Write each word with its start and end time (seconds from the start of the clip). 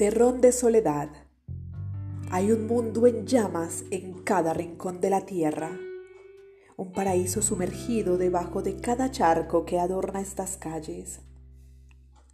Terrón 0.00 0.40
de 0.40 0.50
soledad. 0.50 1.10
Hay 2.30 2.52
un 2.52 2.66
mundo 2.66 3.06
en 3.06 3.26
llamas 3.26 3.84
en 3.90 4.14
cada 4.22 4.54
rincón 4.54 4.98
de 5.02 5.10
la 5.10 5.26
tierra, 5.26 5.78
un 6.78 6.90
paraíso 6.92 7.42
sumergido 7.42 8.16
debajo 8.16 8.62
de 8.62 8.76
cada 8.76 9.10
charco 9.10 9.66
que 9.66 9.78
adorna 9.78 10.22
estas 10.22 10.56
calles. 10.56 11.20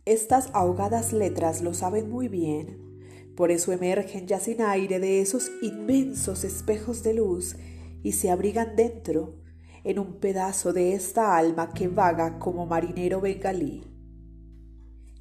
Estas 0.05 0.49
ahogadas 0.53 1.13
letras 1.13 1.61
lo 1.61 1.75
saben 1.75 2.09
muy 2.09 2.29
bien, 2.29 3.01
por 3.37 3.51
eso 3.51 3.73
emergen 3.73 4.29
ya 4.29 4.39
sin 4.39 4.63
aire 4.63 5.01
de 5.01 5.21
esos 5.21 5.51
inmensos 5.61 6.45
espejos 6.45 7.03
de 7.03 7.15
luz 7.15 7.57
y 8.05 8.13
se 8.13 8.31
abrigan 8.31 8.77
dentro, 8.77 9.41
en 9.83 9.99
un 9.99 10.21
pedazo 10.21 10.73
de 10.73 10.95
esta 10.95 11.37
alma 11.37 11.71
que 11.71 11.89
vaga 11.89 12.39
como 12.39 12.65
marinero 12.65 13.21
bengalí. 13.21 13.96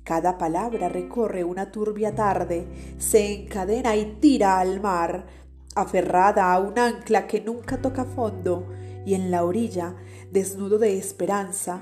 Cada 0.06 0.38
palabra 0.38 0.88
recorre 0.88 1.44
una 1.44 1.72
turbia 1.72 2.14
tarde, 2.14 2.68
se 3.00 3.34
encadena 3.34 3.96
y 3.96 4.18
tira 4.22 4.60
al 4.60 4.80
mar, 4.80 5.26
aferrada 5.74 6.54
a 6.54 6.60
un 6.60 6.78
ancla 6.78 7.26
que 7.26 7.42
nunca 7.42 7.82
toca 7.82 8.06
fondo, 8.06 8.68
y 9.04 9.16
en 9.16 9.32
la 9.32 9.44
orilla, 9.44 9.96
desnudo 10.32 10.78
de 10.78 10.96
esperanza, 11.00 11.82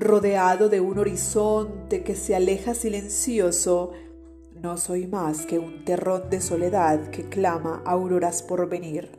rodeado 0.00 0.68
de 0.68 0.80
un 0.80 0.98
horizonte 0.98 2.02
que 2.02 2.16
se 2.16 2.34
aleja 2.34 2.74
silencioso, 2.74 3.92
no 4.60 4.76
soy 4.76 5.06
más 5.06 5.46
que 5.46 5.60
un 5.60 5.84
terrón 5.84 6.28
de 6.28 6.40
soledad 6.40 7.10
que 7.10 7.28
clama 7.28 7.82
auroras 7.86 8.42
por 8.42 8.68
venir, 8.68 9.12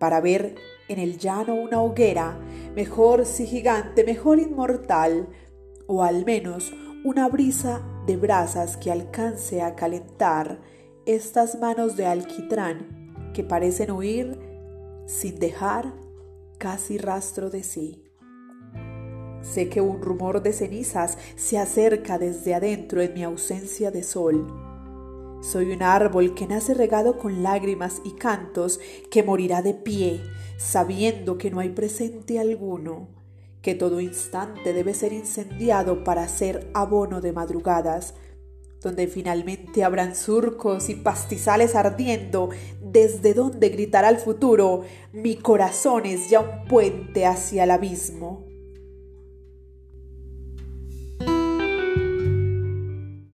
para 0.00 0.20
ver 0.20 0.56
en 0.88 0.98
el 0.98 1.16
llano 1.16 1.54
una 1.54 1.80
hoguera, 1.80 2.40
mejor 2.74 3.24
si 3.24 3.46
gigante, 3.46 4.02
mejor 4.02 4.40
inmortal, 4.40 5.28
o 5.86 6.02
al 6.02 6.24
menos 6.24 6.72
una 7.04 7.28
brisa 7.28 7.82
de 8.06 8.16
brasas 8.16 8.76
que 8.76 8.92
alcance 8.92 9.60
a 9.60 9.74
calentar 9.74 10.60
estas 11.04 11.58
manos 11.58 11.96
de 11.96 12.06
alquitrán 12.06 13.32
que 13.34 13.42
parecen 13.42 13.90
huir 13.90 14.38
sin 15.06 15.36
dejar 15.40 15.92
casi 16.58 16.98
rastro 16.98 17.50
de 17.50 17.64
sí. 17.64 18.04
Sé 19.42 19.68
que 19.68 19.80
un 19.80 20.00
rumor 20.00 20.42
de 20.42 20.52
cenizas 20.52 21.18
se 21.34 21.58
acerca 21.58 22.18
desde 22.18 22.54
adentro 22.54 23.02
en 23.02 23.14
mi 23.14 23.24
ausencia 23.24 23.90
de 23.90 24.04
sol. 24.04 24.46
Soy 25.42 25.72
un 25.72 25.82
árbol 25.82 26.34
que 26.34 26.46
nace 26.46 26.72
regado 26.72 27.18
con 27.18 27.42
lágrimas 27.42 28.00
y 28.04 28.12
cantos 28.12 28.78
que 29.10 29.24
morirá 29.24 29.60
de 29.60 29.74
pie, 29.74 30.20
sabiendo 30.56 31.36
que 31.36 31.50
no 31.50 31.58
hay 31.58 31.70
presente 31.70 32.38
alguno 32.38 33.21
que 33.62 33.74
todo 33.74 34.00
instante 34.00 34.72
debe 34.72 34.92
ser 34.92 35.12
incendiado 35.12 36.04
para 36.04 36.28
ser 36.28 36.68
abono 36.74 37.20
de 37.20 37.32
madrugadas, 37.32 38.14
donde 38.80 39.06
finalmente 39.06 39.84
habrán 39.84 40.16
surcos 40.16 40.88
y 40.88 40.96
pastizales 40.96 41.76
ardiendo, 41.76 42.50
desde 42.80 43.32
donde 43.32 43.68
gritará 43.68 44.08
el 44.08 44.18
futuro, 44.18 44.82
mi 45.12 45.36
corazón 45.36 46.04
es 46.04 46.28
ya 46.28 46.40
un 46.40 46.64
puente 46.68 47.24
hacia 47.24 47.64
el 47.64 47.70
abismo. 47.70 48.51